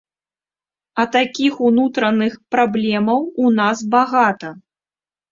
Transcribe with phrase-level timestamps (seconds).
[1.01, 4.49] А такіх унутраных праблемаў у нас багата.